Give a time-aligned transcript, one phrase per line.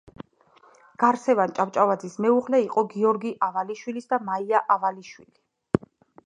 [1.01, 5.89] გარსევან ჭავჭავაძის მეუღლე იყო გიორგი ავალიშვილის და მაია ავალიშვილი.